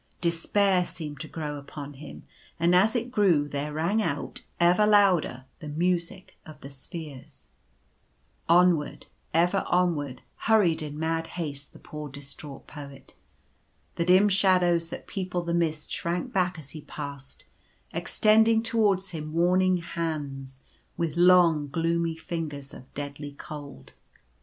Despair 0.19 0.83
seemed 0.83 1.19
to 1.19 1.27
grow 1.27 1.57
upon 1.59 1.93
him; 1.93 2.23
and 2.59 2.73
as 2.73 2.95
it 2.95 3.11
grew 3.11 3.47
there 3.47 3.71
rang 3.71 4.01
out, 4.01 4.41
ever 4.59 4.87
louder, 4.87 5.45
the 5.59 5.67
Music 5.67 6.35
of 6.43 6.59
the 6.61 6.71
Spheres. 6.71 7.49
Onward, 8.49 9.05
ever 9.31 9.63
onward, 9.67 10.23
hurried 10.47 10.81
in 10.81 10.97
mad 10.97 11.27
haste 11.37 11.71
the 11.71 11.77
poor 11.77 12.09
distraught 12.09 12.65
Poet. 12.65 13.13
The 13.93 14.05
dim 14.05 14.27
shadows 14.27 14.89
that 14.89 15.05
peopled 15.05 15.45
the 15.45 15.53
mist 15.53 15.91
shrank 15.91 16.33
back 16.33 16.57
as 16.57 16.71
he 16.71 16.81
passed, 16.81 17.45
extending 17.93 18.63
towards 18.63 19.11
him 19.11 19.33
warning 19.33 19.77
hands 19.77 20.61
with 20.97 21.15
long 21.15 21.69
gloomy 21.69 22.15
fingers 22.15 22.73
of 22.73 22.91
deadly 22.95 23.33
cold. 23.33 23.91